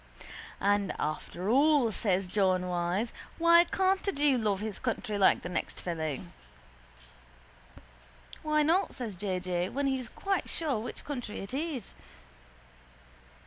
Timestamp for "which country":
10.79-11.41